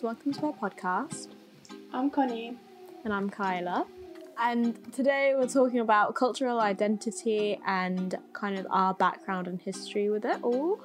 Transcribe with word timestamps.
guys. 0.00 0.02
Welcome 0.02 0.32
to 0.34 0.46
our 0.46 0.52
podcast. 0.52 1.28
I'm 1.92 2.10
Connie. 2.10 2.56
And 3.04 3.12
I'm 3.12 3.30
Kyla. 3.30 3.86
And 4.38 4.92
today 4.92 5.34
we're 5.36 5.46
talking 5.48 5.80
about 5.80 6.14
cultural 6.14 6.60
identity 6.60 7.58
and 7.66 8.16
kind 8.32 8.58
of 8.58 8.66
our 8.70 8.94
background 8.94 9.46
and 9.46 9.60
history 9.60 10.08
with 10.08 10.24
it 10.24 10.42
all. 10.42 10.80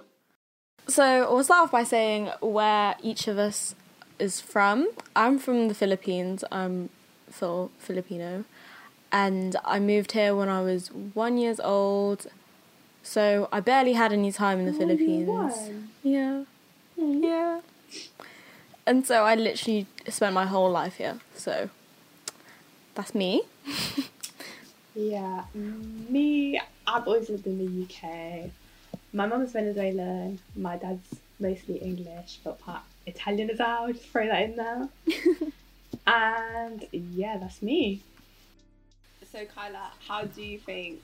So 0.87 1.33
we'll 1.33 1.43
start 1.43 1.65
off 1.65 1.71
by 1.71 1.83
saying 1.83 2.31
where 2.41 2.95
each 3.01 3.27
of 3.27 3.37
us 3.37 3.75
is 4.19 4.41
from. 4.41 4.89
I'm 5.15 5.39
from 5.39 5.67
the 5.67 5.73
Philippines. 5.73 6.43
I'm 6.51 6.89
full 7.29 7.71
Filipino. 7.79 8.43
And 9.11 9.55
I 9.63 9.79
moved 9.79 10.11
here 10.11 10.35
when 10.35 10.49
I 10.49 10.61
was 10.61 10.89
one 10.91 11.37
years 11.37 11.59
old. 11.59 12.27
So 13.03 13.47
I 13.51 13.59
barely 13.61 13.93
had 13.93 14.11
any 14.11 14.31
time 14.31 14.59
in 14.59 14.65
the 14.65 14.73
Oh, 14.73 14.77
Philippines. 14.77 15.27
one. 15.27 15.91
Yeah. 16.03 16.43
Mm. 16.99 17.23
Yeah. 17.23 17.61
And 18.87 19.05
so 19.05 19.23
I 19.23 19.35
literally 19.35 19.87
spent 20.07 20.33
my 20.33 20.45
whole 20.45 20.69
life 20.69 20.95
here. 20.95 21.19
So 21.35 21.69
that's 22.93 23.15
me. 23.15 23.43
Yeah, 24.95 25.43
me, 25.53 26.59
I've 26.87 27.05
always 27.05 27.29
lived 27.29 27.45
in 27.45 27.57
the 27.57 27.83
UK. 27.83 28.49
My 29.11 29.25
mum's 29.25 29.51
Venezuelan, 29.51 30.39
my 30.55 30.77
dad's 30.77 31.15
mostly 31.37 31.75
English, 31.75 32.39
but 32.45 32.59
part 32.59 32.81
Italian 33.05 33.49
as 33.49 33.59
well, 33.59 33.91
just 33.91 34.05
throw 34.05 34.25
that 34.25 34.41
in 34.43 34.55
there. 34.55 34.87
and 36.07 36.87
yeah, 36.93 37.37
that's 37.37 37.61
me. 37.61 38.01
So, 39.29 39.43
Kyla, 39.43 39.91
how 40.07 40.23
do 40.23 40.41
you 40.41 40.57
think 40.57 41.01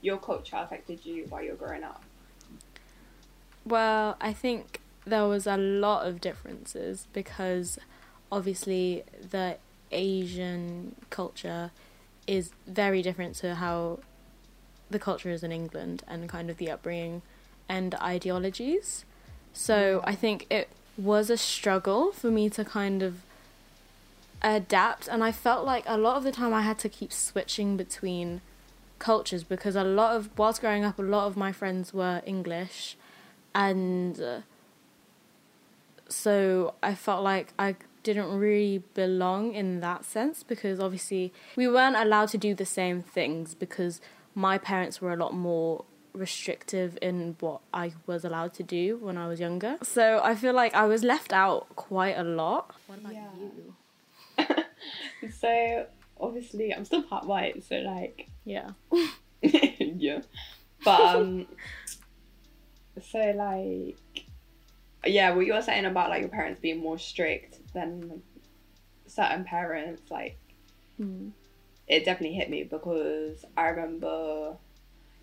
your 0.00 0.16
culture 0.16 0.56
affected 0.56 1.04
you 1.04 1.26
while 1.28 1.42
you're 1.42 1.56
growing 1.56 1.84
up? 1.84 2.02
Well, 3.66 4.16
I 4.22 4.32
think 4.32 4.79
there 5.10 5.26
was 5.26 5.46
a 5.46 5.56
lot 5.56 6.06
of 6.06 6.20
differences 6.20 7.06
because 7.12 7.78
obviously 8.32 9.04
the 9.30 9.56
Asian 9.92 10.94
culture 11.10 11.70
is 12.26 12.50
very 12.66 13.02
different 13.02 13.34
to 13.36 13.56
how 13.56 13.98
the 14.88 14.98
culture 14.98 15.30
is 15.30 15.42
in 15.42 15.52
England 15.52 16.02
and 16.06 16.28
kind 16.28 16.50
of 16.50 16.56
the 16.56 16.70
upbringing 16.70 17.22
and 17.68 17.94
ideologies. 17.96 19.04
So 19.52 20.00
I 20.04 20.14
think 20.14 20.46
it 20.50 20.68
was 20.96 21.30
a 21.30 21.36
struggle 21.36 22.12
for 22.12 22.30
me 22.30 22.50
to 22.50 22.64
kind 22.64 23.02
of 23.02 23.22
adapt 24.42 25.06
and 25.06 25.22
I 25.22 25.32
felt 25.32 25.66
like 25.66 25.84
a 25.86 25.98
lot 25.98 26.16
of 26.16 26.24
the 26.24 26.32
time 26.32 26.54
I 26.54 26.62
had 26.62 26.78
to 26.80 26.88
keep 26.88 27.12
switching 27.12 27.76
between 27.76 28.40
cultures 28.98 29.44
because 29.44 29.76
a 29.76 29.84
lot 29.84 30.16
of 30.16 30.30
whilst 30.38 30.60
growing 30.60 30.84
up 30.84 30.98
a 30.98 31.02
lot 31.02 31.26
of 31.26 31.36
my 31.36 31.52
friends 31.52 31.92
were 31.92 32.22
English 32.26 32.96
and 33.54 34.42
so 36.10 36.74
I 36.82 36.94
felt 36.94 37.22
like 37.22 37.52
I 37.58 37.76
didn't 38.02 38.30
really 38.38 38.82
belong 38.94 39.54
in 39.54 39.80
that 39.80 40.04
sense 40.04 40.42
because 40.42 40.80
obviously 40.80 41.32
we 41.56 41.68
weren't 41.68 41.96
allowed 41.96 42.28
to 42.30 42.38
do 42.38 42.54
the 42.54 42.64
same 42.66 43.02
things 43.02 43.54
because 43.54 44.00
my 44.34 44.56
parents 44.58 45.00
were 45.00 45.12
a 45.12 45.16
lot 45.16 45.34
more 45.34 45.84
restrictive 46.12 46.98
in 47.00 47.36
what 47.40 47.60
I 47.72 47.92
was 48.06 48.24
allowed 48.24 48.52
to 48.54 48.62
do 48.62 48.96
when 48.98 49.16
I 49.16 49.28
was 49.28 49.38
younger. 49.38 49.76
So 49.82 50.20
I 50.24 50.34
feel 50.34 50.52
like 50.54 50.74
I 50.74 50.84
was 50.86 51.02
left 51.04 51.32
out 51.32 51.68
quite 51.76 52.16
a 52.18 52.24
lot. 52.24 52.74
What 52.86 52.98
about 53.00 53.12
Yeah. 53.14 53.28
you? 53.38 53.74
so, 55.40 55.86
obviously, 56.20 56.74
I'm 56.74 56.84
still 56.84 57.02
part 57.02 57.26
white, 57.26 57.62
so 57.62 57.76
like, 57.76 58.28
Yeah. 58.44 58.70
yeah. 59.42 60.20
But 60.84 61.00
um 61.00 61.46
so 63.10 63.18
like 63.36 63.96
yeah, 65.04 65.34
what 65.34 65.46
you 65.46 65.54
were 65.54 65.62
saying 65.62 65.84
about 65.86 66.10
like 66.10 66.20
your 66.20 66.28
parents 66.30 66.60
being 66.60 66.78
more 66.80 66.98
strict 66.98 67.58
than 67.72 68.22
certain 69.06 69.44
parents, 69.44 70.10
like 70.10 70.36
Mm. 71.00 71.30
it 71.88 72.04
definitely 72.04 72.36
hit 72.36 72.50
me 72.50 72.62
because 72.64 73.42
I 73.56 73.68
remember 73.68 74.54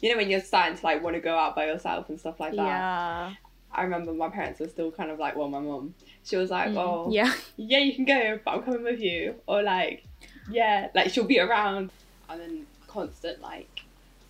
you 0.02 0.10
know 0.12 0.18
when 0.18 0.30
you're 0.30 0.42
starting 0.42 0.76
to 0.78 0.84
like 0.84 1.04
want 1.04 1.16
to 1.16 1.20
go 1.20 1.38
out 1.38 1.56
by 1.56 1.68
yourself 1.68 2.10
and 2.10 2.20
stuff 2.20 2.40
like 2.40 2.54
that. 2.56 2.66
Yeah. 2.66 3.34
I 3.72 3.84
remember 3.84 4.14
my 4.14 4.30
parents 4.30 4.60
were 4.60 4.68
still 4.70 4.92
kind 4.92 5.12
of 5.12 5.20
like, 5.20 5.36
well, 5.36 5.50
my 5.50 5.60
mom, 5.60 5.94
she 6.24 6.36
was 6.38 6.50
like, 6.50 6.70
Mm. 6.70 6.78
oh, 6.78 7.12
Yeah. 7.12 7.32
yeah, 7.58 7.80
you 7.80 7.94
can 7.94 8.06
go, 8.06 8.40
but 8.44 8.52
I'm 8.52 8.64
coming 8.64 8.82
with 8.84 9.00
you. 9.02 9.36
Or 9.46 9.62
like, 9.62 10.04
yeah, 10.50 10.88
like 10.96 11.10
she'll 11.12 11.26
be 11.26 11.40
around. 11.40 11.92
And 12.30 12.42
then 12.42 12.66
constant 12.88 13.42
like 13.42 13.82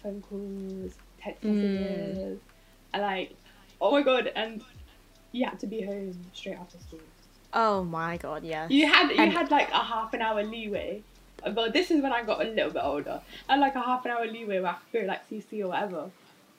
phone 0.04 0.22
calls, 0.22 0.96
text 1.20 1.44
Mm. 1.44 1.54
messages, 1.54 2.40
and 2.94 3.02
like, 3.04 3.36
oh 3.80 3.92
my 3.92 4.02
god, 4.02 4.32
and 4.36 4.64
you 5.32 5.46
had 5.46 5.60
to 5.60 5.68
be 5.68 5.82
home 5.82 6.14
straight 6.34 6.58
after 6.58 6.78
school. 6.80 7.00
Oh 7.54 7.84
my 7.84 8.18
god, 8.18 8.44
yes. 8.44 8.70
You 8.72 8.88
had 8.92 9.10
you 9.10 9.18
And- 9.18 9.32
had 9.34 9.50
like 9.52 9.70
a 9.72 9.84
half 9.84 10.14
an 10.14 10.22
hour 10.22 10.44
leeway. 10.44 11.04
But 11.54 11.72
this 11.72 11.92
is 11.92 12.02
when 12.02 12.12
I 12.12 12.24
got 12.24 12.42
a 12.44 12.50
little 12.50 12.72
bit 12.72 12.82
older. 12.84 13.22
I 13.48 13.54
had 13.54 13.60
like 13.62 13.76
a 13.76 13.82
half 13.82 14.04
an 14.06 14.12
hour 14.12 14.26
leeway 14.26 14.60
where 14.60 14.72
I 14.72 14.76
could 14.92 15.02
go 15.02 15.08
like 15.08 15.30
CC 15.30 15.62
or 15.64 15.68
whatever. 15.70 16.10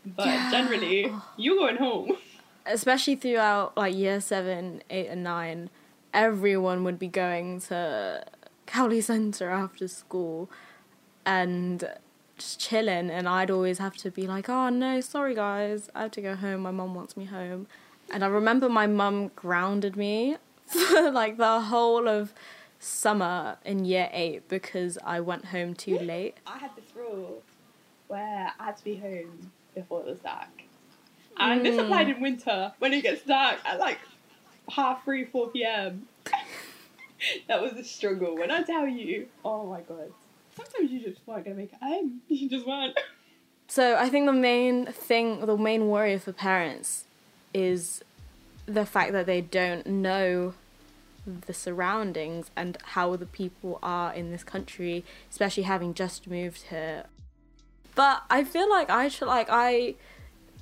But 0.07 0.27
Yeah. 0.27 0.51
generally, 0.51 1.13
you're 1.37 1.57
going 1.57 1.77
home. 1.77 2.17
especially 2.65 3.17
throughout 3.17 3.77
like 3.77 3.95
year 3.95 4.21
seven, 4.21 4.83
eight, 4.91 5.09
and 5.09 5.23
nine, 5.25 5.69
everyone 6.15 6.85
would 6.85 6.99
be 6.99 7.09
going 7.09 7.61
to 7.63 8.25
Cowley 8.67 9.01
Centre 9.01 9.51
after 9.51 9.89
school 9.89 10.49
and 11.27 11.89
just 12.37 12.61
chilling, 12.61 13.11
and 13.11 13.29
I'd 13.29 13.51
always 13.51 13.79
have 13.79 13.97
to 13.99 14.11
be 14.11 14.27
like, 14.27 14.49
"Oh 14.49 14.69
no, 14.69 15.01
sorry 15.01 15.35
guys, 15.35 15.91
I 15.95 16.03
have 16.03 16.13
to 16.13 16.21
go 16.21 16.37
home. 16.37 16.61
My 16.63 16.71
mum 16.71 16.95
wants 16.95 17.17
me 17.17 17.25
home." 17.25 17.67
And 18.11 18.25
I 18.25 18.29
remember 18.29 18.69
my 18.69 18.87
mum 18.87 19.31
grounded 19.37 19.97
me 19.97 20.37
for 20.67 21.11
like 21.11 21.37
the 21.37 21.61
whole 21.61 22.09
of 22.09 22.33
summer 22.81 23.57
in 23.65 23.85
year 23.85 24.09
eight 24.13 24.49
because 24.49 24.99
I 25.05 25.21
went 25.21 25.47
home 25.47 25.75
too 25.75 25.99
late. 25.99 26.37
I 26.47 26.59
had 26.59 26.71
this 26.77 26.85
rule 26.95 27.43
where 28.09 28.53
I 28.59 28.65
had 28.65 28.77
to 28.79 28.85
be 28.85 28.97
home 28.97 29.53
before 29.75 30.01
it 30.01 30.07
was 30.07 30.19
dark. 30.19 30.49
And 31.39 31.65
this 31.65 31.77
Mm. 31.77 31.81
applied 31.85 32.09
in 32.09 32.21
winter 32.21 32.73
when 32.79 32.93
it 32.93 33.03
gets 33.03 33.23
dark 33.23 33.59
at 33.65 33.79
like 33.79 33.99
half 34.71 35.05
three, 35.05 35.25
four 35.25 35.49
p.m. 35.49 36.09
that 37.49 37.61
was 37.61 37.73
a 37.73 37.85
struggle. 37.85 38.37
When 38.37 38.51
I 38.51 38.63
tell 38.63 38.87
you, 38.89 39.29
oh 39.45 39.67
my 39.67 39.81
god, 39.83 40.13
sometimes 40.57 40.91
you 40.91 41.01
just 41.01 41.21
weren't 41.27 41.45
gonna 41.45 41.57
make 41.57 41.73
it 41.73 41.79
home. 41.83 42.23
You 42.29 42.49
just 42.49 42.67
weren't. 42.67 42.99
So 43.69 43.97
I 43.97 44.09
think 44.09 44.27
the 44.27 44.33
main 44.33 44.87
thing, 44.87 45.45
the 45.45 45.57
main 45.57 45.89
worry 45.89 46.17
for 46.19 46.33
parents 46.33 47.05
is 47.59 48.05
the 48.67 48.87
fact 48.87 49.13
that 49.13 49.27
they 49.27 49.41
don't 49.41 49.87
know 49.87 50.55
the 51.47 51.53
surroundings 51.53 52.51
and 52.57 52.79
how 52.95 53.17
the 53.17 53.27
people 53.27 53.79
are 53.83 54.13
in 54.15 54.31
this 54.31 54.45
country, 54.45 55.05
especially 55.31 55.65
having 55.65 55.93
just 55.93 56.27
moved 56.27 56.63
here. 56.71 57.05
But 57.95 58.23
I 58.31 58.45
feel 58.45 58.69
like 58.71 58.91
I 58.91 59.09
should 59.09 59.27
like 59.27 59.49
I 59.51 59.95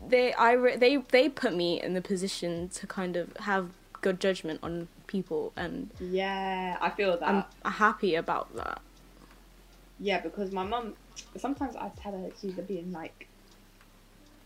they 0.07 0.33
I 0.35 0.77
they 0.77 0.97
they 0.97 1.29
put 1.29 1.55
me 1.55 1.81
in 1.81 1.95
the 1.95 2.01
position 2.01 2.69
to 2.71 2.87
kind 2.87 3.17
of 3.17 3.37
have 3.41 3.71
good 4.01 4.21
judgment 4.21 4.61
on 4.63 4.89
people 5.07 5.53
and 5.57 5.91
Yeah, 6.01 6.77
I 6.81 6.91
feel 6.91 7.17
that. 7.19 7.29
I'm 7.29 7.73
happy 7.73 8.15
about 8.15 8.55
that. 8.57 8.81
Yeah, 9.99 10.21
because 10.21 10.53
my 10.53 10.63
mum, 10.63 10.95
sometimes 11.37 11.75
I 11.77 11.91
tell 12.01 12.13
her 12.13 12.29
she's 12.41 12.53
being 12.55 12.93
like, 12.93 13.29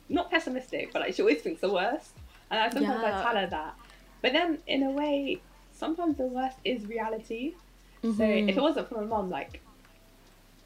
not 0.08 0.30
pessimistic, 0.30 0.92
but 0.92 1.02
like 1.02 1.14
she 1.14 1.22
always 1.22 1.40
thinks 1.42 1.60
the 1.60 1.72
worst. 1.72 2.12
And 2.50 2.60
I 2.60 2.68
sometimes 2.70 3.02
Yeah. 3.02 3.18
I 3.18 3.22
tell 3.22 3.36
her 3.36 3.46
that. 3.46 3.74
But 4.22 4.32
then 4.32 4.58
in 4.66 4.82
a 4.82 4.90
way, 4.90 5.40
sometimes 5.72 6.16
the 6.16 6.24
worst 6.24 6.58
is 6.64 6.86
reality. 6.86 7.54
So 8.02 8.08
Mhm. 8.08 8.48
if 8.48 8.56
it 8.56 8.60
wasn't 8.60 8.88
for 8.88 8.96
my 8.96 9.04
mom, 9.04 9.30
like, 9.30 9.60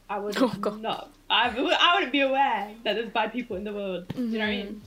I 0.08 0.18
would 0.18 0.36
Oh, 0.42 0.76
not. 0.80 1.10
I, 1.30 1.48
I 1.48 1.94
wouldn't 1.94 2.12
be 2.12 2.20
aware 2.20 2.70
that 2.84 2.94
there's 2.94 3.10
bad 3.10 3.32
people 3.32 3.56
in 3.56 3.64
the 3.64 3.72
world. 3.72 4.08
Do 4.14 4.22
you 4.22 4.38
know 4.38 4.38
what 4.38 4.44
I 4.46 4.50
mean? 4.50 4.82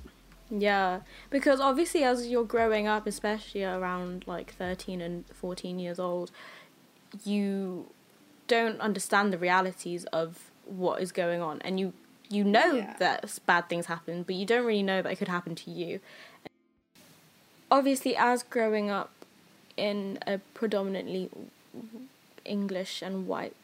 Yeah, 0.50 1.02
because 1.30 1.60
obviously, 1.60 2.04
as 2.04 2.28
you're 2.28 2.46
growing 2.46 2.88
up, 2.88 3.06
especially 3.06 3.66
around 3.66 4.26
like 4.28 4.54
13 4.54 5.02
and 5.02 5.26
14 5.34 5.78
years 5.78 6.00
old, 6.00 6.32
you 7.26 7.88
don't 8.48 8.80
understand 8.80 9.34
the 9.34 9.38
realities 9.38 10.06
of 10.06 10.52
what 10.66 11.02
is 11.02 11.12
going 11.12 11.42
on, 11.42 11.62
and 11.62 11.80
you 11.80 11.94
you 12.30 12.44
know 12.44 12.76
Yeah. 12.76 12.96
that 13.00 13.40
bad 13.46 13.68
things 13.70 13.86
happen, 13.88 14.24
but 14.24 14.36
you 14.36 14.46
don't 14.46 14.66
really 14.66 14.84
know 14.84 15.02
that 15.02 15.12
it 15.12 15.16
could 15.18 15.28
happen 15.30 15.56
to 15.56 15.72
you. 15.72 16.00
Obviously, 17.70 18.16
as 18.16 18.44
growing 18.44 18.90
up 18.90 19.12
in 19.76 20.20
a 20.26 20.40
predominantly 20.54 21.30
English 22.46 23.02
and 23.02 23.28
white 23.28 23.56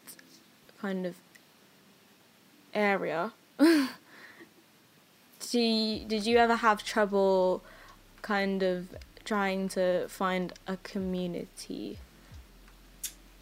kind 0.80 1.06
of 1.06 1.16
area. 2.74 3.32
Do 5.52 5.60
you, 5.60 6.06
did 6.06 6.26
you 6.26 6.38
ever 6.38 6.56
have 6.56 6.84
trouble 6.84 7.62
kind 8.22 8.64
of 8.64 8.88
trying 9.24 9.70
to 9.70 10.08
find 10.08 10.54
a 10.68 10.78
community? 10.78 12.00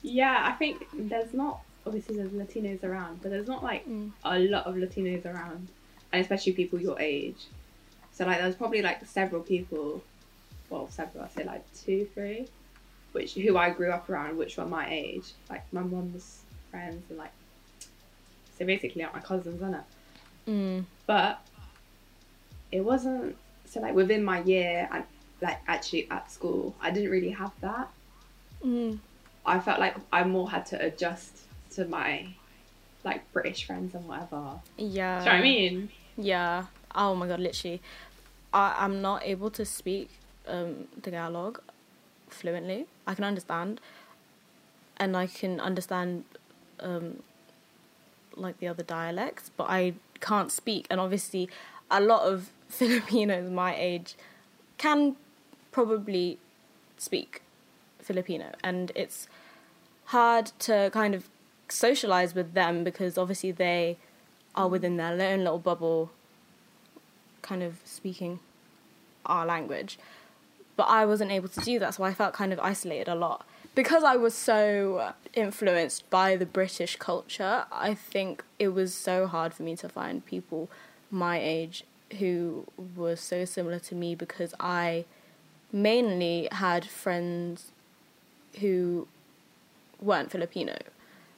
Yeah, 0.01 0.41
I 0.43 0.51
think 0.53 0.83
there's 0.93 1.33
not, 1.33 1.61
obviously, 1.85 2.17
there's 2.17 2.31
Latinos 2.31 2.83
around, 2.83 3.21
but 3.21 3.29
there's 3.31 3.47
not 3.47 3.63
like 3.63 3.87
Mm. 3.87 4.11
a 4.25 4.39
lot 4.39 4.65
of 4.65 4.75
Latinos 4.75 5.25
around, 5.25 5.67
and 6.11 6.21
especially 6.21 6.53
people 6.53 6.81
your 6.81 6.99
age. 6.99 7.45
So 8.11 8.25
like, 8.25 8.39
there's 8.39 8.55
probably 8.55 8.81
like 8.81 9.05
several 9.05 9.41
people. 9.41 10.03
Well, 10.71 10.89
several. 10.89 11.25
I 11.25 11.27
say 11.27 11.43
like 11.43 11.63
two, 11.73 12.07
three. 12.15 12.47
which 13.11 13.33
who 13.33 13.57
I 13.57 13.69
grew 13.69 13.91
up 13.91 14.09
around, 14.09 14.37
which 14.37 14.57
were 14.57 14.65
my 14.65 14.89
age, 14.89 15.33
like 15.49 15.63
my 15.73 15.81
mum's 15.81 16.39
friends 16.69 17.03
and 17.09 17.17
like 17.17 17.31
so 18.57 18.65
basically 18.65 19.03
like 19.03 19.13
my 19.13 19.19
cousins, 19.19 19.57
isn't 19.57 19.73
it? 19.73 19.83
Mm. 20.47 20.85
But 21.05 21.45
it 22.71 22.81
wasn't 22.81 23.35
so 23.65 23.81
like 23.81 23.93
within 23.93 24.23
my 24.23 24.41
year 24.41 24.87
and 24.91 25.03
like 25.41 25.59
actually 25.67 26.09
at 26.09 26.31
school, 26.31 26.73
I 26.81 26.91
didn't 26.91 27.11
really 27.11 27.31
have 27.31 27.51
that. 27.61 27.89
Mm. 28.63 28.99
I 29.45 29.59
felt 29.59 29.79
like 29.79 29.95
I 30.13 30.23
more 30.23 30.49
had 30.49 30.65
to 30.67 30.81
adjust 30.81 31.39
to 31.71 31.85
my 31.85 32.27
like 33.03 33.29
British 33.33 33.65
friends 33.65 33.95
and 33.95 34.07
whatever. 34.07 34.59
Yeah. 34.77 35.19
Do 35.19 35.25
you 35.25 35.25
know 35.25 35.31
what 35.31 35.39
I 35.39 35.41
mean? 35.41 35.89
Yeah. 36.17 36.65
Oh 36.95 37.15
my 37.15 37.27
god, 37.27 37.39
literally. 37.39 37.81
I, 38.53 38.75
I'm 38.79 39.01
not 39.01 39.23
able 39.23 39.49
to 39.51 39.65
speak 39.65 40.09
um, 40.47 40.87
Tagalog 41.01 41.61
fluently. 42.29 42.85
I 43.07 43.15
can 43.15 43.23
understand. 43.23 43.79
And 44.97 45.17
I 45.17 45.27
can 45.27 45.59
understand 45.59 46.25
um, 46.79 47.23
like 48.35 48.59
the 48.59 48.67
other 48.67 48.83
dialects, 48.83 49.49
but 49.55 49.67
I 49.69 49.93
can't 50.19 50.51
speak. 50.51 50.87
And 50.89 50.99
obviously, 50.99 51.49
a 51.89 51.99
lot 51.99 52.23
of 52.23 52.51
Filipinos 52.69 53.49
my 53.49 53.75
age 53.75 54.15
can 54.77 55.15
probably 55.71 56.37
speak 56.97 57.41
Filipino. 57.99 58.51
And 58.63 58.91
it's 58.95 59.27
hard 60.05 60.51
to 60.59 60.89
kind 60.91 61.15
of 61.15 61.29
socialize 61.69 62.35
with 62.35 62.53
them 62.53 62.83
because 62.83 63.17
obviously 63.17 63.51
they 63.51 63.97
are 64.55 64.67
within 64.67 64.97
their 64.97 65.13
own 65.13 65.39
little 65.39 65.59
bubble, 65.59 66.11
kind 67.41 67.63
of 67.63 67.79
speaking 67.85 68.39
our 69.25 69.45
language. 69.45 69.97
But 70.75 70.83
I 70.83 71.05
wasn't 71.05 71.31
able 71.31 71.49
to 71.49 71.59
do 71.61 71.79
that, 71.79 71.95
so 71.95 72.03
I 72.03 72.13
felt 72.13 72.33
kind 72.33 72.53
of 72.53 72.59
isolated 72.59 73.07
a 73.07 73.15
lot. 73.15 73.45
Because 73.73 74.03
I 74.03 74.15
was 74.17 74.33
so 74.33 75.13
influenced 75.33 76.09
by 76.09 76.35
the 76.35 76.45
British 76.45 76.97
culture, 76.97 77.65
I 77.71 77.93
think 77.93 78.43
it 78.59 78.69
was 78.69 78.93
so 78.93 79.27
hard 79.27 79.53
for 79.53 79.63
me 79.63 79.75
to 79.77 79.87
find 79.87 80.25
people 80.25 80.69
my 81.09 81.39
age 81.39 81.83
who 82.19 82.65
were 82.95 83.15
so 83.15 83.45
similar 83.45 83.79
to 83.79 83.95
me 83.95 84.15
because 84.15 84.53
I 84.59 85.05
mainly 85.71 86.49
had 86.51 86.85
friends 86.85 87.71
who 88.59 89.07
weren't 90.01 90.31
Filipino. 90.31 90.77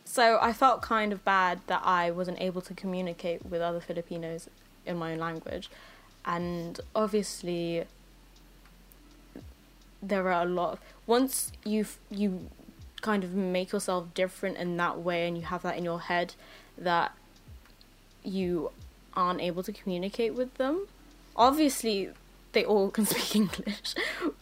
So 0.06 0.40
I 0.42 0.54
felt 0.54 0.82
kind 0.82 1.14
of 1.14 1.24
bad 1.24 1.60
that 1.68 1.82
I 1.86 2.12
wasn't 2.12 2.42
able 2.42 2.62
to 2.62 2.74
communicate 2.74 3.46
with 3.46 3.62
other 3.62 3.80
Filipinos 3.80 4.50
in 4.86 4.98
my 4.98 5.14
own 5.14 5.20
language. 5.20 5.70
And 6.26 6.80
obviously, 6.96 7.86
there 10.04 10.32
are 10.32 10.44
a 10.44 10.46
lot. 10.46 10.80
Once 11.08 11.52
you 11.64 11.86
you 12.10 12.50
kind 13.02 13.24
of 13.24 13.34
make 13.34 13.72
yourself 13.72 14.14
different 14.14 14.58
in 14.58 14.78
that 14.78 15.00
way, 15.00 15.28
and 15.28 15.38
you 15.38 15.44
have 15.44 15.62
that 15.64 15.78
in 15.78 15.84
your 15.84 16.02
head, 16.02 16.36
that 16.78 17.14
you 18.24 18.72
aren't 19.16 19.42
able 19.42 19.64
to 19.64 19.72
communicate 19.72 20.34
with 20.34 20.54
them. 20.56 20.88
Obviously, 21.36 22.10
they 22.52 22.64
all 22.64 22.90
can 22.90 23.06
speak 23.14 23.36
English, 23.36 23.96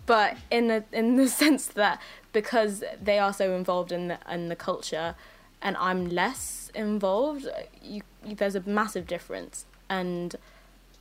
but 0.06 0.38
in 0.50 0.68
the 0.68 0.84
in 0.92 1.16
the 1.16 1.28
sense 1.42 1.68
that 1.68 2.02
because 2.34 2.84
they 3.02 3.20
are 3.20 3.34
so 3.34 3.56
involved 3.56 3.92
in 3.92 4.08
the 4.08 4.20
in 4.30 4.50
the 4.50 4.56
culture, 4.56 5.16
and 5.62 5.78
I'm 5.78 6.10
less 6.10 6.72
involved, 6.74 7.48
you 7.82 8.02
there's 8.24 8.56
a 8.56 8.64
massive 8.66 9.08
difference, 9.08 9.66
and 9.90 10.36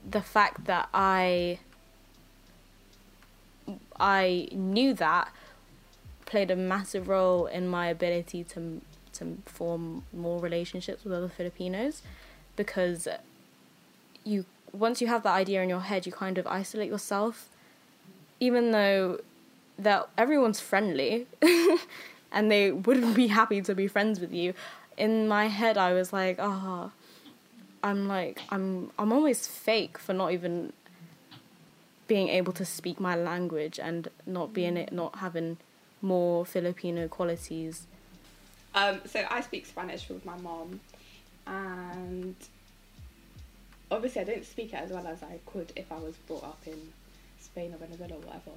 the 0.08 0.22
fact 0.22 0.64
that 0.64 0.88
I 0.94 1.60
I 4.00 4.48
knew 4.52 4.94
that 4.94 5.32
played 6.26 6.50
a 6.50 6.56
massive 6.56 7.08
role 7.08 7.46
in 7.46 7.68
my 7.68 7.88
ability 7.88 8.44
to 8.44 8.80
to 9.12 9.38
form 9.44 10.04
more 10.12 10.40
relationships 10.40 11.04
with 11.04 11.12
other 11.12 11.28
Filipinos 11.28 12.02
because 12.56 13.08
you 14.24 14.46
once 14.72 15.00
you 15.00 15.08
have 15.08 15.22
that 15.24 15.34
idea 15.34 15.62
in 15.62 15.68
your 15.68 15.80
head 15.80 16.06
you 16.06 16.12
kind 16.12 16.38
of 16.38 16.46
isolate 16.46 16.88
yourself. 16.88 17.48
Even 18.38 18.70
though 18.70 19.20
that 19.78 20.08
everyone's 20.16 20.60
friendly 20.60 21.26
and 22.32 22.50
they 22.50 22.70
would 22.70 23.14
be 23.14 23.26
happy 23.26 23.60
to 23.60 23.74
be 23.74 23.86
friends 23.86 24.20
with 24.20 24.32
you 24.32 24.54
in 24.96 25.26
my 25.26 25.46
head 25.48 25.76
I 25.76 25.92
was 25.92 26.12
like 26.12 26.36
oh 26.38 26.92
I'm 27.82 28.08
like 28.08 28.40
I'm 28.50 28.90
I'm 28.98 29.12
almost 29.12 29.48
fake 29.48 29.98
for 29.98 30.12
not 30.12 30.32
even 30.32 30.72
being 32.10 32.28
able 32.28 32.52
to 32.52 32.64
speak 32.64 32.98
my 32.98 33.14
language 33.14 33.78
and 33.78 34.08
not 34.26 34.52
being 34.52 34.76
it 34.76 34.90
not 34.90 35.14
having 35.14 35.56
more 36.02 36.44
Filipino 36.44 37.06
qualities. 37.06 37.86
Um, 38.74 39.00
so 39.06 39.24
I 39.30 39.40
speak 39.42 39.64
Spanish 39.64 40.08
with 40.08 40.24
my 40.24 40.36
mom, 40.38 40.80
and 41.46 42.34
obviously 43.92 44.22
I 44.22 44.24
don't 44.24 44.44
speak 44.44 44.72
it 44.72 44.80
as 44.86 44.90
well 44.90 45.06
as 45.06 45.22
I 45.22 45.38
could 45.46 45.72
if 45.76 45.92
I 45.92 45.98
was 45.98 46.16
brought 46.26 46.42
up 46.42 46.60
in 46.66 46.80
Spain 47.38 47.72
or 47.74 47.76
Venezuela 47.76 48.14
or 48.14 48.22
whatever. 48.26 48.56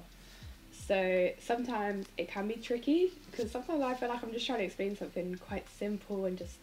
So 0.72 1.30
sometimes 1.38 2.08
it 2.18 2.26
can 2.28 2.48
be 2.48 2.54
tricky 2.54 3.12
because 3.30 3.52
sometimes 3.52 3.82
I 3.82 3.94
feel 3.94 4.08
like 4.08 4.24
I'm 4.24 4.32
just 4.32 4.46
trying 4.46 4.58
to 4.58 4.64
explain 4.64 4.96
something 4.96 5.36
quite 5.48 5.66
simple 5.78 6.24
and 6.24 6.36
just 6.36 6.58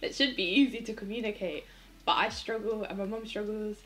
it 0.00 0.12
should 0.12 0.34
be 0.34 0.42
easy 0.42 0.80
to 0.80 0.92
communicate, 0.92 1.66
but 2.04 2.16
I 2.16 2.30
struggle 2.30 2.82
and 2.82 2.98
my 2.98 3.04
mom 3.04 3.26
struggles, 3.26 3.76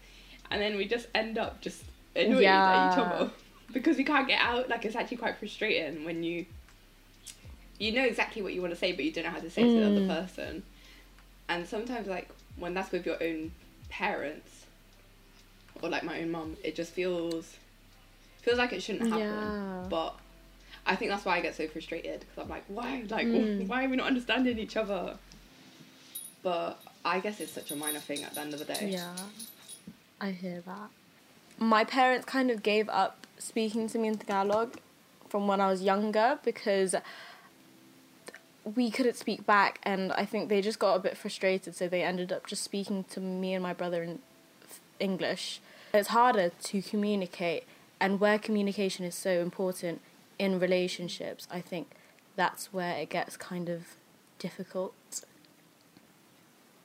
and 0.50 0.58
then 0.62 0.78
we 0.78 0.86
just 0.86 1.08
end 1.14 1.36
up 1.36 1.60
just 1.60 1.84
annoyed 2.16 2.42
Yeah. 2.42 2.72
at 2.72 2.92
each 2.92 2.98
other 2.98 3.30
because 3.72 3.98
you 3.98 4.04
can't 4.04 4.26
get 4.28 4.40
out. 4.40 4.68
Like 4.68 4.84
it's 4.84 4.96
actually 4.96 5.16
quite 5.18 5.36
frustrating 5.36 6.04
when 6.04 6.22
you 6.22 6.46
you 7.78 7.92
know 7.92 8.04
exactly 8.04 8.40
what 8.40 8.54
you 8.54 8.60
want 8.62 8.72
to 8.72 8.78
say, 8.78 8.92
but 8.92 9.04
you 9.04 9.12
don't 9.12 9.24
know 9.24 9.30
how 9.30 9.38
to 9.40 9.50
say 9.50 9.62
it 9.62 9.74
to 9.74 9.80
the 9.80 9.86
Mm. 10.00 10.10
other 10.10 10.22
person. 10.22 10.62
And 11.48 11.66
sometimes, 11.66 12.06
like 12.06 12.28
when 12.56 12.72
that's 12.74 12.90
with 12.90 13.04
your 13.04 13.22
own 13.22 13.52
parents 13.90 14.64
or 15.82 15.88
like 15.90 16.02
my 16.02 16.20
own 16.20 16.30
mum, 16.30 16.56
it 16.64 16.74
just 16.74 16.92
feels 16.92 17.56
feels 18.42 18.56
like 18.58 18.72
it 18.72 18.82
shouldn't 18.82 19.10
happen. 19.10 19.18
Yeah. 19.28 19.86
But 19.90 20.18
I 20.86 20.96
think 20.96 21.10
that's 21.10 21.24
why 21.24 21.36
I 21.36 21.40
get 21.40 21.54
so 21.54 21.66
frustrated 21.68 22.20
because 22.20 22.38
I'm 22.44 22.48
like, 22.48 22.64
why, 22.68 23.02
like, 23.10 23.26
Mm. 23.26 23.66
why 23.68 23.84
are 23.84 23.88
we 23.88 23.96
not 23.96 24.06
understanding 24.06 24.58
each 24.58 24.76
other? 24.76 25.18
But 26.42 26.80
I 27.04 27.18
guess 27.20 27.40
it's 27.40 27.52
such 27.52 27.72
a 27.72 27.76
minor 27.76 27.98
thing 27.98 28.22
at 28.24 28.34
the 28.34 28.40
end 28.40 28.52
of 28.54 28.60
the 28.60 28.64
day. 28.64 28.88
Yeah, 28.90 29.14
I 30.20 30.30
hear 30.30 30.62
that. 30.64 30.90
My 31.58 31.84
parents 31.84 32.26
kind 32.26 32.50
of 32.50 32.62
gave 32.62 32.88
up 32.88 33.26
speaking 33.38 33.88
to 33.88 33.98
me 33.98 34.08
in 34.08 34.18
Tagalog 34.18 34.78
from 35.28 35.46
when 35.46 35.60
I 35.60 35.68
was 35.68 35.82
younger 35.82 36.38
because 36.44 36.94
we 38.74 38.90
couldn't 38.90 39.16
speak 39.16 39.46
back, 39.46 39.78
and 39.84 40.12
I 40.12 40.24
think 40.24 40.48
they 40.48 40.60
just 40.60 40.78
got 40.78 40.94
a 40.94 40.98
bit 40.98 41.16
frustrated, 41.16 41.76
so 41.76 41.88
they 41.88 42.02
ended 42.02 42.32
up 42.32 42.46
just 42.46 42.62
speaking 42.62 43.04
to 43.10 43.20
me 43.20 43.54
and 43.54 43.62
my 43.62 43.72
brother 43.72 44.02
in 44.02 44.18
English. 44.98 45.60
It's 45.94 46.08
harder 46.08 46.50
to 46.64 46.82
communicate, 46.82 47.64
and 48.00 48.18
where 48.18 48.38
communication 48.38 49.04
is 49.04 49.14
so 49.14 49.40
important 49.40 50.00
in 50.38 50.58
relationships, 50.58 51.46
I 51.50 51.60
think 51.60 51.92
that's 52.34 52.72
where 52.72 52.96
it 52.96 53.08
gets 53.08 53.36
kind 53.36 53.68
of 53.68 53.94
difficult. 54.38 54.94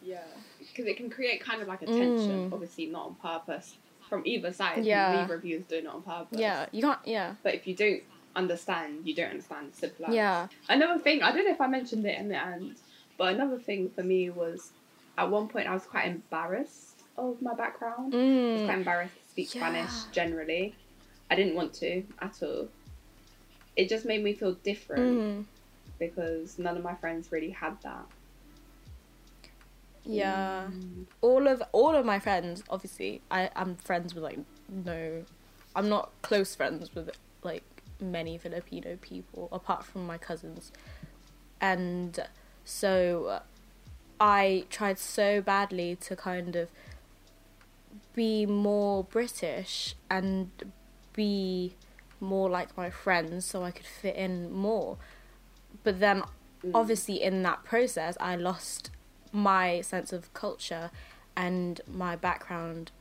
Yeah, 0.03 0.19
because 0.59 0.85
it 0.85 0.97
can 0.97 1.09
create 1.09 1.41
kind 1.41 1.61
of 1.61 1.67
like 1.67 1.81
a 1.81 1.87
tension. 1.87 2.49
Mm. 2.49 2.53
Obviously, 2.53 2.85
not 2.85 3.07
on 3.07 3.15
purpose 3.15 3.75
from 4.11 4.23
either 4.25 4.51
side. 4.51 4.83
Yeah. 4.83 5.25
of 5.31 5.45
you 5.45 5.59
doing 5.69 5.85
it 5.85 5.87
on 5.87 6.01
purpose. 6.01 6.37
Yeah, 6.37 6.65
you 6.73 6.81
can't. 6.81 6.99
Yeah, 7.05 7.35
But 7.43 7.55
if 7.55 7.65
you 7.65 7.73
don't 7.73 8.03
understand, 8.35 9.07
you 9.07 9.15
don't 9.15 9.29
understand. 9.29 9.73
Simple 9.73 10.13
yeah. 10.13 10.47
Another 10.67 10.99
thing, 10.99 11.23
I 11.23 11.31
don't 11.31 11.45
know 11.45 11.51
if 11.51 11.61
I 11.61 11.67
mentioned 11.67 12.05
it 12.05 12.19
in 12.19 12.27
the 12.27 12.35
end, 12.37 12.75
but 13.17 13.33
another 13.33 13.57
thing 13.57 13.89
for 13.95 14.03
me 14.03 14.29
was 14.29 14.71
at 15.17 15.31
one 15.31 15.47
point 15.47 15.67
I 15.67 15.73
was 15.73 15.85
quite 15.85 16.07
embarrassed 16.07 16.99
of 17.17 17.41
my 17.41 17.53
background. 17.53 18.13
I 18.13 18.17
was 18.17 18.61
quite 18.63 18.73
Mm. 18.75 18.77
embarrassed 18.77 19.15
to 19.23 19.29
speak 19.29 19.55
Yeah. 19.55 19.61
Spanish 19.61 20.03
generally. 20.11 20.75
I 21.29 21.35
didn't 21.35 21.55
want 21.55 21.73
to 21.75 22.03
at 22.19 22.43
all. 22.43 22.67
It 23.77 23.87
just 23.87 24.05
made 24.05 24.21
me 24.25 24.33
feel 24.33 24.55
different 24.55 25.19
Mm. 25.19 25.45
because 25.99 26.59
none 26.59 26.75
of 26.75 26.83
my 26.83 26.95
friends 26.95 27.31
really 27.31 27.51
had 27.51 27.81
that. 27.83 28.05
Yeah. 30.05 30.67
Mm. 30.71 31.05
All 31.21 31.47
of 31.47 31.61
all 31.71 31.95
of 31.95 32.05
my 32.05 32.19
friends, 32.19 32.63
obviously, 32.69 33.21
I 33.29 33.49
I'm 33.55 33.75
friends 33.75 34.13
with 34.15 34.23
like 34.23 34.39
no, 34.69 35.23
I'm 35.75 35.89
not 35.89 36.11
close 36.21 36.55
friends 36.55 36.93
with 36.95 37.11
like 37.43 37.63
many 37.99 38.37
Filipino 38.37 38.97
people 39.01 39.47
apart 39.51 39.83
from 39.85 40.05
my 40.07 40.17
cousins, 40.17 40.71
and 41.59 42.19
so 42.65 43.41
I 44.19 44.65
tried 44.69 44.97
so 44.99 45.41
badly 45.41 45.95
to 45.97 46.15
kind 46.15 46.55
of 46.55 46.69
be 48.13 48.45
more 48.45 49.03
British 49.03 49.95
and 50.09 50.49
be 51.13 51.75
more 52.19 52.49
like 52.49 52.75
my 52.77 52.89
friends 52.89 53.45
so 53.45 53.63
I 53.63 53.71
could 53.71 53.85
fit 53.85 54.15
in 54.15 54.51
more. 54.51 54.97
But 55.83 55.99
then 55.99 56.23
Mm. 56.63 56.71
obviously 56.75 57.19
in 57.23 57.41
that 57.41 57.63
process 57.63 58.15
I 58.19 58.35
lost 58.35 58.91
my 59.31 59.81
sense 59.81 60.11
of 60.13 60.33
culture 60.33 60.91
and 61.35 61.81
my 61.87 62.15
background. 62.15 62.91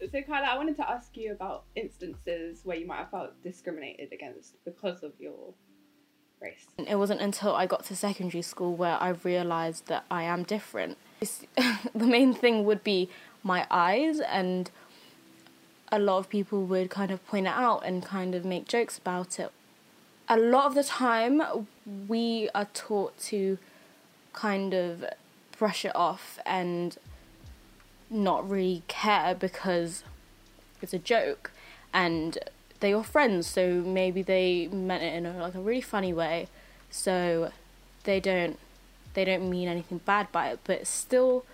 So, 0.00 0.22
Kyla, 0.22 0.46
I 0.46 0.56
wanted 0.56 0.76
to 0.76 0.90
ask 0.90 1.14
you 1.16 1.32
about 1.32 1.64
instances 1.76 2.62
where 2.64 2.76
you 2.76 2.86
might 2.86 2.98
have 2.98 3.10
felt 3.10 3.42
discriminated 3.42 4.12
against 4.12 4.56
because 4.64 5.02
of 5.02 5.12
your 5.18 5.52
race. 6.40 6.66
It 6.78 6.96
wasn't 6.96 7.20
until 7.20 7.54
I 7.54 7.66
got 7.66 7.84
to 7.86 7.96
secondary 7.96 8.40
school 8.40 8.74
where 8.74 8.96
I 9.00 9.10
realised 9.10 9.88
that 9.88 10.04
I 10.10 10.22
am 10.22 10.42
different. 10.42 10.96
the 11.20 12.06
main 12.06 12.32
thing 12.32 12.64
would 12.64 12.82
be 12.82 13.10
my 13.42 13.66
eyes, 13.70 14.20
and 14.20 14.70
a 15.92 15.98
lot 15.98 16.18
of 16.18 16.30
people 16.30 16.64
would 16.64 16.88
kind 16.88 17.10
of 17.10 17.26
point 17.26 17.46
it 17.46 17.52
out 17.54 17.80
and 17.84 18.02
kind 18.02 18.34
of 18.34 18.44
make 18.44 18.66
jokes 18.66 18.96
about 18.96 19.38
it. 19.38 19.52
A 20.30 20.38
lot 20.38 20.64
of 20.64 20.74
the 20.74 20.84
time, 20.84 21.42
we 22.08 22.48
are 22.54 22.68
taught 22.72 23.18
to 23.18 23.58
kind 24.32 24.74
of 24.74 25.04
brush 25.58 25.84
it 25.84 25.94
off 25.94 26.38
and 26.46 26.96
not 28.08 28.48
really 28.48 28.82
care 28.88 29.34
because 29.34 30.04
it's 30.82 30.92
a 30.92 30.98
joke. 30.98 31.52
And 31.92 32.38
they're 32.80 32.90
your 32.90 33.04
friends 33.04 33.46
so 33.46 33.82
maybe 33.82 34.22
they 34.22 34.68
meant 34.68 35.02
it 35.02 35.14
in 35.14 35.26
a, 35.26 35.38
like 35.38 35.54
a 35.54 35.60
really 35.60 35.80
funny 35.80 36.12
way. 36.12 36.48
So 36.90 37.52
they 38.04 38.20
don't 38.20 38.58
they 39.14 39.24
don't 39.24 39.48
mean 39.50 39.68
anything 39.68 39.98
bad 40.04 40.30
by 40.32 40.50
it 40.50 40.60
but 40.64 40.78
it 40.78 40.86
still 40.86 41.44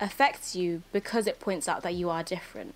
affects 0.00 0.56
you 0.56 0.82
because 0.92 1.26
it 1.26 1.38
points 1.38 1.68
out 1.68 1.82
that 1.82 1.94
you 1.94 2.10
are 2.10 2.22
different. 2.22 2.74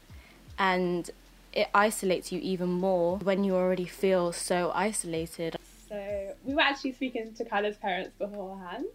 And 0.59 1.11
it 1.53 1.69
isolates 1.75 2.33
you 2.33 2.41
even 2.41 2.69
more 2.69 3.19
when 3.19 3.45
you 3.45 3.55
already 3.55 3.87
feel 3.87 4.33
so 4.33 4.73
isolated. 4.75 5.57
So 5.89 6.35
we 6.45 6.55
were 6.55 6.61
actually 6.61 6.93
speaking 6.93 7.33
to 7.35 7.45
Kyla's 7.45 7.77
parents 7.77 8.13
beforehand 8.19 8.87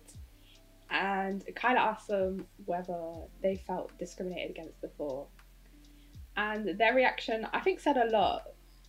and 0.91 1.43
kind 1.55 1.77
of 1.77 1.83
asked 1.83 2.07
them 2.07 2.45
whether 2.65 2.97
they 3.41 3.55
felt 3.55 3.95
discriminated 3.97 4.51
against 4.51 4.81
before. 4.81 5.27
And 6.35 6.77
their 6.77 6.93
reaction, 6.93 7.47
I 7.53 7.59
think, 7.59 7.79
said 7.79 7.97
a 7.97 8.05
lot. 8.05 8.43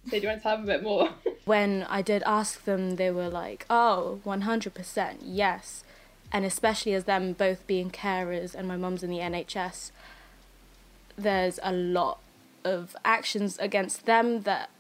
So, 0.07 0.13
do 0.13 0.23
you 0.23 0.29
want 0.29 0.41
to 0.41 0.43
tell 0.43 0.57
them 0.57 0.65
a 0.65 0.67
bit 0.67 0.83
more? 0.83 1.11
when 1.45 1.83
I 1.85 2.01
did 2.01 2.23
ask 2.25 2.65
them, 2.65 2.97
they 2.97 3.11
were 3.11 3.29
like, 3.29 3.67
oh, 3.69 4.21
100%, 4.25 5.17
yes. 5.23 5.85
And 6.33 6.45
especially 6.45 6.95
as 6.95 7.05
them 7.05 7.33
both 7.33 7.67
being 7.67 7.91
carers 7.91 8.55
and 8.55 8.67
my 8.67 8.77
mum's 8.77 9.03
in 9.03 9.11
the 9.11 9.19
NHS, 9.19 9.91
there's 11.17 11.59
a 11.63 11.73
lot 11.73 12.21
of 12.65 12.97
actions 13.05 13.59
against 13.59 14.07
them 14.07 14.43
that 14.43 14.71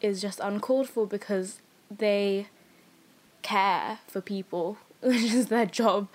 is 0.00 0.20
just 0.20 0.38
uncalled 0.40 0.88
for 0.88 1.06
because 1.06 1.60
they 1.90 2.46
care 3.42 3.98
for 4.06 4.20
people 4.20 4.78
which 5.02 5.22
is 5.22 5.46
their 5.46 5.66
job. 5.66 6.08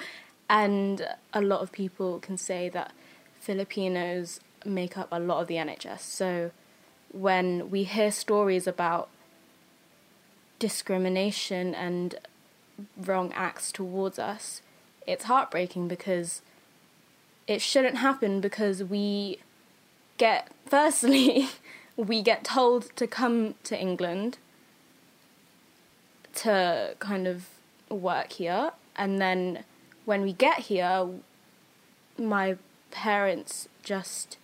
And 0.49 1.07
a 1.33 1.41
lot 1.41 1.61
of 1.61 1.71
people 1.71 2.19
can 2.19 2.37
say 2.37 2.69
that 2.69 2.91
Filipinos 3.39 4.39
make 4.63 4.97
up 4.97 5.07
a 5.11 5.19
lot 5.19 5.41
of 5.41 5.47
the 5.47 5.55
NHS. 5.55 5.99
So 5.99 6.51
when 7.11 7.69
we 7.71 7.83
hear 7.83 8.11
stories 8.11 8.67
about 8.67 9.09
discrimination 10.59 11.73
and 11.73 12.15
wrong 12.97 13.31
acts 13.33 13.71
towards 13.71 14.19
us, 14.19 14.61
it's 15.07 15.25
heartbreaking 15.25 15.87
because 15.87 16.41
it 17.47 17.61
shouldn't 17.61 17.97
happen 17.97 18.41
because 18.41 18.83
we 18.83 19.39
get, 20.17 20.49
firstly, 20.65 21.49
we 21.95 22.21
get 22.21 22.43
told 22.43 22.95
to 22.95 23.07
come 23.07 23.55
to 23.63 23.79
England 23.79 24.37
to 26.35 26.95
kind 26.99 27.27
of 27.27 27.47
work 27.95 28.33
here, 28.33 28.71
and 28.95 29.19
then 29.19 29.63
when 30.05 30.21
we 30.21 30.33
get 30.33 30.59
here, 30.59 31.07
my 32.17 32.57
parents 32.91 33.67
just 33.83 34.37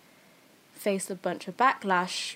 face 0.74 1.10
a 1.10 1.16
bunch 1.16 1.48
of 1.48 1.56
backlash 1.58 2.36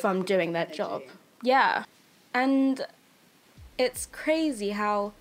from 0.00 0.24
doing 0.24 0.52
their 0.52 0.66
job. 0.66 1.02
Yeah. 1.42 1.84
And 2.32 2.86
it's 3.78 4.06
crazy 4.06 4.70
how 4.70 5.12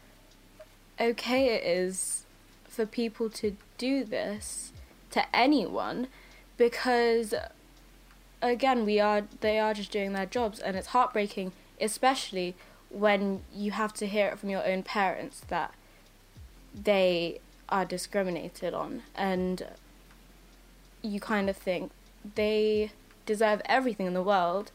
okay 0.99 1.55
it 1.55 1.63
is 1.63 2.25
for 2.65 2.85
people 2.85 3.29
to 3.29 3.55
do 3.77 4.03
this 4.03 4.71
to 5.11 5.23
anyone 5.35 6.07
because 6.57 7.33
again 8.41 8.85
we 8.85 8.99
are 8.99 9.23
they 9.41 9.59
are 9.59 9.73
just 9.73 9.91
doing 9.91 10.13
their 10.13 10.25
jobs 10.25 10.59
and 10.59 10.75
it's 10.75 10.87
heartbreaking 10.87 11.51
especially 11.81 12.55
when 12.93 13.41
you 13.53 13.71
have 13.71 13.93
to 13.93 14.07
hear 14.07 14.27
it 14.27 14.39
from 14.39 14.49
your 14.49 14.65
own 14.65 14.83
parents 14.83 15.41
that 15.49 15.73
they 16.73 17.39
are 17.69 17.85
discriminated 17.85 18.73
on. 18.73 19.01
And 19.15 19.67
you 21.01 21.19
kind 21.19 21.49
of 21.49 21.57
think 21.57 21.91
they 22.35 22.91
deserve 23.25 23.61
everything 23.65 24.05
in 24.05 24.13
the 24.13 24.21
world. 24.21 24.71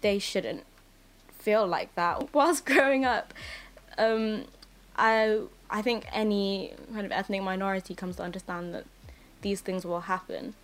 They 0.00 0.18
shouldn't 0.18 0.64
feel 1.28 1.66
like 1.66 1.94
that 1.94 2.34
whilst 2.34 2.64
growing 2.64 3.04
up. 3.04 3.32
Um, 3.98 4.44
i 4.96 5.40
i 5.70 5.80
think 5.80 6.04
any 6.12 6.72
kind 6.92 7.06
of 7.06 7.12
ethnic 7.12 7.42
minority 7.42 7.94
comes 7.94 8.16
to 8.16 8.22
understand 8.22 8.74
that 8.74 8.84
these 9.42 9.60
things 9.60 9.84
will 9.84 10.02
happen. 10.02 10.54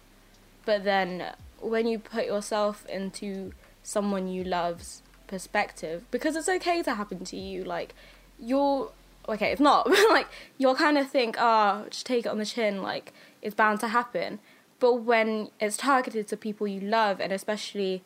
But 0.65 0.85
then 0.85 1.33
when 1.61 1.87
you 1.87 1.99
put 1.99 2.27
yourself 2.27 2.85
into 2.87 3.53
someone 3.83 4.29
you 4.29 4.45
love's 4.45 5.03
perspective 5.27 6.05
because 6.11 6.37
it's 6.37 6.49
okay 6.49 6.83
to 6.83 6.95
happen 6.95 7.25
to 7.25 7.37
you 7.37 7.65
like 7.65 7.95
you're 8.39 8.91
okay 9.29 9.53
it's 9.53 9.61
not 9.61 9.89
like 10.11 10.27
you'll 10.59 10.75
kind 10.75 10.99
of 10.99 11.09
think 11.09 11.37
oh 11.39 11.87
just 11.91 12.07
take 12.07 12.27
it 12.27 12.29
on 12.29 12.39
the 12.39 12.47
chin 12.47 12.83
like 12.83 13.13
it's 13.43 13.55
bound 13.55 13.81
to 13.81 13.89
happen. 13.89 14.41
But 14.79 14.95
when 15.05 15.51
it's 15.59 15.77
targeted 15.77 16.29
to 16.29 16.37
people 16.37 16.67
you 16.69 16.81
love 16.81 17.21
and 17.21 17.33
especially 17.33 18.03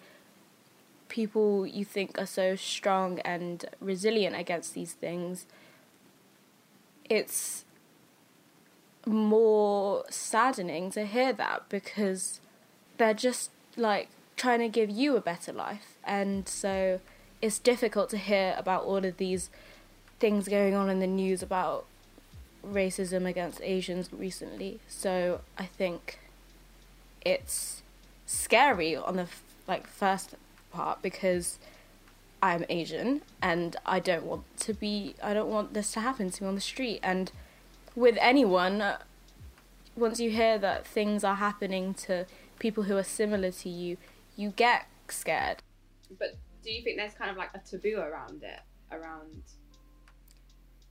people 1.09 1.67
you 1.67 1.85
think 1.85 2.19
are 2.19 2.27
so 2.27 2.55
strong 2.55 3.19
and 3.21 3.65
resilient 3.81 4.37
against 4.37 4.75
these 4.75 4.93
things 4.93 5.47
it's 7.09 7.65
more 9.07 10.05
saddening 10.09 10.91
to 10.93 11.05
hear 11.05 11.33
that 11.33 11.69
because 11.69 12.41
they're 12.99 13.15
just 13.15 13.51
like 13.77 14.09
trying 14.37 14.61
to 14.61 14.69
give 14.69 14.89
you 14.89 15.17
a 15.17 15.21
better 15.21 15.53
life. 15.53 15.97
And 16.05 16.49
so 16.49 17.01
it's 17.43 17.59
difficult 17.59 18.11
to 18.11 18.19
hear 18.19 18.55
about 18.59 18.85
all 18.85 19.05
of 19.05 19.17
these 19.17 19.51
things 20.19 20.49
going 20.49 20.75
on 20.75 20.91
in 20.91 21.01
the 21.01 21.07
news 21.07 21.43
about 21.43 21.87
racism 22.67 23.27
against 23.27 23.61
Asians 23.63 24.11
recently. 24.13 24.81
So 24.89 25.41
I 25.57 25.65
think 25.65 26.19
it's 27.25 27.83
scary 28.27 28.95
on 28.95 29.17
the 29.17 29.27
like 29.67 29.87
first 29.87 30.35
part 30.73 31.03
because 31.03 31.59
I'm 32.43 32.65
Asian 32.69 33.23
and 33.43 33.77
I 33.85 34.01
don't 34.01 34.25
want 34.25 34.45
to 34.61 34.75
be 34.75 35.15
I 35.23 35.35
don't 35.35 35.51
want 35.51 35.75
this 35.75 35.93
to 35.93 36.01
happen 36.01 36.31
to 36.31 36.43
me 36.43 36.49
on 36.49 36.55
the 36.55 36.61
street 36.61 37.01
and 37.03 37.31
with 37.95 38.17
anyone 38.21 38.83
once 39.97 40.21
you 40.21 40.31
hear 40.31 40.59
that 40.59 40.87
things 40.87 41.25
are 41.25 41.35
happening 41.35 41.93
to 41.95 42.27
people 42.59 42.85
who 42.85 42.97
are 42.97 43.03
similar 43.03 43.51
to 43.51 43.69
you 43.69 43.97
you 44.37 44.51
get 44.51 44.87
scared 45.09 45.59
but 46.19 46.37
do 46.63 46.71
you 46.71 46.83
think 46.83 46.97
there's 46.97 47.15
kind 47.15 47.31
of 47.31 47.37
like 47.37 47.51
a 47.55 47.59
taboo 47.59 47.99
around 47.99 48.43
it 48.43 48.61
around 48.93 49.43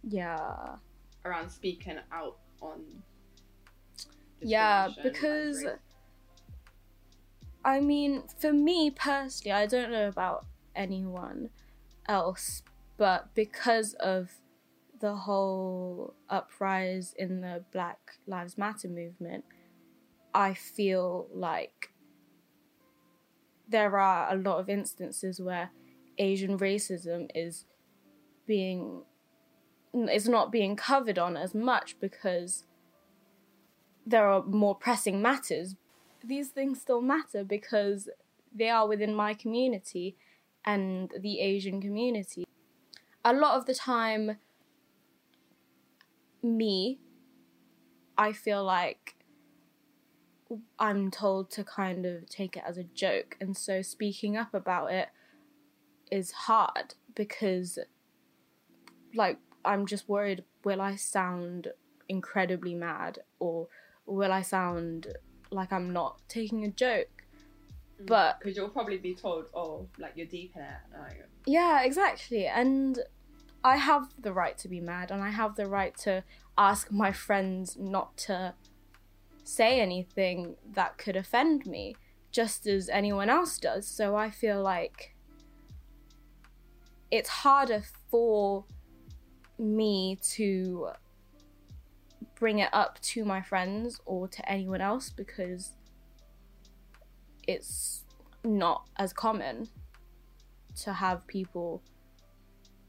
yeah. 0.04 0.76
around 1.26 1.50
speaking 1.50 1.98
out 2.12 2.38
on 2.62 2.82
yeah 4.42 4.88
because 5.04 5.66
i 7.66 7.80
mean 7.80 8.24
for 8.40 8.54
me 8.54 8.90
personally 8.90 9.52
i 9.52 9.66
don't 9.66 9.92
know 9.92 10.08
about 10.08 10.46
anyone 10.76 11.50
else 12.08 12.64
but 12.98 13.34
because 13.36 13.94
of 13.96 14.30
the 15.02 15.14
whole 15.14 16.14
uprise 16.30 17.14
in 17.18 17.42
the 17.42 17.64
black 17.72 17.98
lives 18.28 18.58
matter 18.58 18.88
movement 18.88 19.44
i 20.34 20.54
feel 20.54 21.28
like 21.34 21.92
there 23.70 23.98
are 23.98 24.34
a 24.34 24.36
lot 24.36 24.60
of 24.60 24.70
instances 24.70 25.40
where 25.40 25.70
Asian 26.18 26.58
racism 26.58 27.30
is 27.34 27.66
being 28.46 29.04
is 29.94 30.28
not 30.28 30.52
being 30.52 30.76
covered 30.76 31.18
on 31.18 31.36
as 31.36 31.56
much 31.56 32.00
because 32.00 32.66
there 34.06 34.28
are 34.28 34.44
more 34.44 34.76
pressing 34.76 35.22
matters. 35.22 35.76
These 36.24 36.50
things 36.50 36.82
still 36.82 37.02
matter 37.02 37.44
because 37.44 38.10
they 38.54 38.70
are 38.70 38.88
within 38.88 39.16
my 39.16 39.34
community 39.34 40.16
and 40.66 41.12
the 41.20 41.40
Asian 41.40 41.82
community. 41.82 42.46
A 43.24 43.34
lot 43.34 43.56
of 43.56 43.66
the 43.66 43.74
time, 43.74 44.38
me, 46.44 47.00
I 48.18 48.32
feel 48.32 48.64
like 48.64 49.16
I'm 50.80 51.12
told 51.12 51.52
to 51.52 51.64
kind 51.64 52.06
of 52.06 52.28
take 52.30 52.58
it 52.58 52.64
as 52.66 52.78
a 52.78 52.84
joke, 52.84 53.38
and 53.40 53.56
so 53.56 53.82
speaking 53.82 54.38
up 54.38 54.54
about 54.54 54.92
it 54.92 55.10
is 56.12 56.32
hard 56.32 56.96
because, 57.16 57.80
like, 59.14 59.38
I'm 59.64 59.86
just 59.86 60.10
worried 60.10 60.44
will 60.64 60.82
I 60.82 60.96
sound 60.96 61.70
incredibly 62.08 62.74
mad 62.74 63.20
or 63.40 63.68
will 64.06 64.32
I 64.32 64.42
sound 64.42 65.08
like 65.52 65.72
I'm 65.72 65.94
not 65.94 66.20
taking 66.28 66.66
a 66.66 66.70
joke. 66.70 67.24
Mm, 68.02 68.08
but 68.08 68.40
because 68.40 68.58
you'll 68.58 68.70
probably 68.70 68.98
be 68.98 69.16
told, 69.16 69.46
oh, 69.54 69.88
like 69.98 70.14
you're 70.16 70.28
deep 70.28 70.56
in 70.56 70.62
it. 70.62 71.28
Yeah, 71.46 71.84
exactly. 71.84 72.46
And 72.46 73.00
I 73.64 73.78
have 73.78 74.10
the 74.18 74.34
right 74.34 74.58
to 74.60 74.68
be 74.68 74.80
mad, 74.80 75.12
and 75.12 75.22
I 75.22 75.30
have 75.30 75.56
the 75.56 75.68
right 75.68 75.96
to 76.00 76.24
ask 76.58 76.92
my 76.92 77.12
friends 77.12 77.78
not 77.78 78.18
to 78.18 78.54
say 79.50 79.82
anything 79.82 80.56
that 80.74 80.98
could 81.00 81.16
offend 81.16 81.66
me, 81.66 81.96
just 82.32 82.68
as 82.68 82.88
anyone 82.88 83.30
else 83.30 83.58
does. 83.58 83.88
So 83.88 84.16
I 84.16 84.30
feel 84.30 84.62
like 84.62 85.16
it's 87.10 87.30
harder 87.30 87.82
for 88.12 88.66
me 89.58 90.20
to 90.36 90.90
bring 92.36 92.60
it 92.60 92.70
up 92.72 93.02
to 93.02 93.26
my 93.26 93.42
friends 93.42 94.00
or 94.06 94.28
to 94.28 94.50
anyone 94.50 94.82
else 94.82 95.10
because 95.10 95.74
it's 97.48 98.06
not 98.44 98.88
as 98.98 99.12
common 99.12 99.68
to 100.84 100.94
have 100.94 101.26
people 101.26 101.82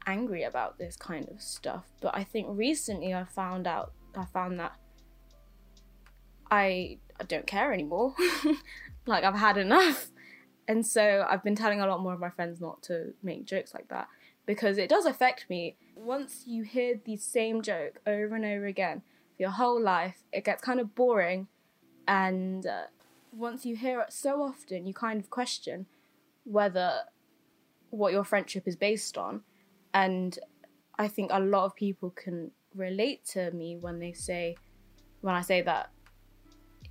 angry 0.05 0.43
about 0.43 0.77
this 0.77 0.95
kind 0.95 1.27
of 1.29 1.41
stuff. 1.41 1.85
But 2.01 2.15
I 2.15 2.23
think 2.23 2.47
recently 2.51 3.15
I 3.15 3.23
found 3.23 3.65
out 3.65 3.93
I 4.15 4.25
found 4.25 4.59
that 4.59 4.73
I, 6.51 6.97
I 7.19 7.23
don't 7.23 7.47
care 7.47 7.73
anymore. 7.73 8.13
like 9.07 9.23
I've 9.23 9.35
had 9.35 9.57
enough. 9.57 10.09
And 10.67 10.85
so 10.85 11.25
I've 11.27 11.43
been 11.43 11.55
telling 11.55 11.81
a 11.81 11.87
lot 11.87 12.01
more 12.01 12.13
of 12.13 12.19
my 12.19 12.29
friends 12.29 12.61
not 12.61 12.83
to 12.83 13.13
make 13.23 13.45
jokes 13.45 13.73
like 13.73 13.87
that 13.87 14.07
because 14.45 14.77
it 14.77 14.89
does 14.89 15.05
affect 15.05 15.49
me. 15.49 15.77
Once 15.95 16.43
you 16.45 16.63
hear 16.63 16.99
the 17.03 17.17
same 17.17 17.61
joke 17.61 17.99
over 18.05 18.35
and 18.35 18.45
over 18.45 18.65
again 18.65 19.01
for 19.35 19.43
your 19.43 19.51
whole 19.51 19.81
life, 19.81 20.23
it 20.31 20.43
gets 20.43 20.61
kind 20.61 20.79
of 20.79 20.93
boring. 20.93 21.47
And 22.07 22.65
uh, 22.65 22.83
once 23.31 23.65
you 23.65 23.75
hear 23.75 24.01
it 24.01 24.13
so 24.13 24.41
often, 24.41 24.85
you 24.85 24.93
kind 24.93 25.19
of 25.19 25.29
question 25.29 25.85
whether 26.43 27.01
what 27.89 28.11
your 28.11 28.23
friendship 28.23 28.67
is 28.67 28.75
based 28.75 29.17
on. 29.17 29.41
And 29.93 30.37
I 30.97 31.07
think 31.07 31.31
a 31.33 31.39
lot 31.39 31.65
of 31.65 31.75
people 31.75 32.09
can 32.09 32.51
relate 32.75 33.25
to 33.25 33.51
me 33.51 33.77
when 33.77 33.99
they 33.99 34.13
say, 34.13 34.55
when 35.21 35.35
I 35.35 35.41
say 35.41 35.61
that 35.61 35.91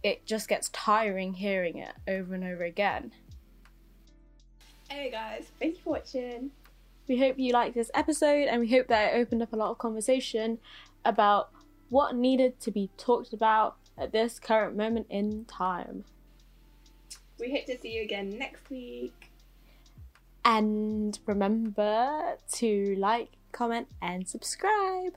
it 0.03 0.25
just 0.27 0.49
gets 0.49 0.69
tiring 0.71 1.35
hearing 1.35 1.79
it 1.79 1.93
over 2.09 2.35
and 2.35 2.45
over 2.45 2.65
again. 2.65 3.13
Hey 4.89 5.11
guys, 5.11 5.51
thank 5.59 5.77
you 5.77 5.83
for 5.83 5.91
watching. 5.91 6.51
We 7.07 7.19
hope 7.19 7.39
you 7.39 7.53
liked 7.53 7.75
this 7.75 7.91
episode 7.95 8.49
and 8.49 8.61
we 8.61 8.71
hope 8.71 8.89
that 8.89 9.15
it 9.15 9.19
opened 9.19 9.43
up 9.43 9.53
a 9.53 9.57
lot 9.57 9.71
of 9.71 9.79
conversation 9.79 10.59
about 11.05 11.51
what 11.89 12.15
needed 12.15 12.61
to 12.61 12.71
be 12.71 12.91
talked 12.97 13.33
about 13.33 13.77
at 13.99 14.13
this 14.13 14.39
current 14.39 14.77
moment 14.77 15.07
in 15.11 15.45
time. 15.45 16.05
We 17.39 17.51
hope 17.53 17.67
to 17.67 17.81
see 17.81 17.97
you 17.97 18.03
again 18.03 18.31
next 18.39 18.69
week. 18.71 19.31
And 20.45 21.19
remember 21.27 22.37
to 22.53 22.95
like, 22.97 23.31
comment, 23.53 23.89
and 24.01 24.27
subscribe 24.29 25.17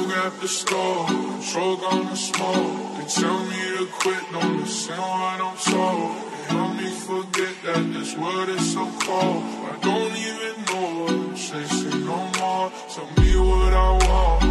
smoke 0.00 0.16
after 0.16 0.48
smoke, 0.48 1.42
stroke 1.42 1.92
on 1.92 2.06
the 2.06 2.14
smoke. 2.14 2.96
They 2.98 3.06
tell 3.06 3.44
me 3.44 3.78
to 3.78 3.86
quit, 3.86 4.32
don't 4.32 4.60
listen 4.60 4.96
what 4.96 5.40
I'm 5.40 5.56
told. 5.56 6.16
They 6.32 6.54
help 6.54 6.76
me 6.76 6.90
forget 6.90 7.54
that 7.64 7.92
this 7.92 8.16
world 8.16 8.48
is 8.48 8.72
so 8.72 8.90
cold. 9.00 9.42
I 9.70 9.78
don't 9.82 10.16
even 10.28 10.64
know 10.66 11.02
what 11.02 11.10
I'm 11.12 11.34
chasing 11.34 12.06
no 12.06 12.18
more. 12.38 12.72
Tell 12.88 13.08
me 13.22 13.36
what 13.36 13.72
I 13.72 14.06
want. 14.06 14.49